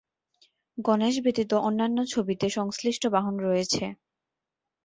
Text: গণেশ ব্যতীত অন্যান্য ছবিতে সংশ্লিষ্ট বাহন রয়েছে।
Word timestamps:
গণেশ 0.77 1.15
ব্যতীত 1.19 1.51
অন্যান্য 1.61 1.97
ছবিতে 2.13 2.45
সংশ্লিষ্ট 2.49 3.03
বাহন 3.07 3.35
রয়েছে। 3.39 3.83